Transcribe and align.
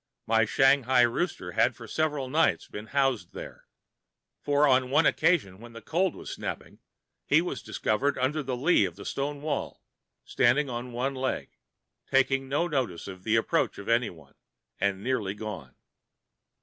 My 0.25 0.45
Shanghai 0.45 1.01
rooster 1.01 1.51
had 1.51 1.75
for 1.75 1.85
several 1.87 2.27
nights 2.27 2.67
been 2.67 2.87
housed 2.87 3.37
up; 3.37 3.59
for 4.41 4.67
on 4.67 4.89
one 4.89 5.05
occasion, 5.05 5.59
when 5.59 5.73
the 5.73 5.81
cold 5.83 6.15
was 6.15 6.31
snapping, 6.31 6.79
he 7.23 7.39
was 7.39 7.61
discovered 7.61 8.17
under 8.17 8.41
the 8.41 8.57
lee 8.57 8.85
of 8.85 8.97
a 8.97 9.05
stone 9.05 9.43
wall, 9.43 9.83
standing[Pg 10.25 10.47
46] 10.69 10.69
on 10.71 10.91
one 10.91 11.13
leg, 11.13 11.51
taking 12.09 12.49
no 12.49 12.67
notice 12.67 13.07
of 13.07 13.21
the 13.23 13.35
approach 13.35 13.77
of 13.77 13.87
any 13.87 14.09
one, 14.09 14.33
and 14.79 15.03
nearly 15.03 15.35
gone. 15.35 15.75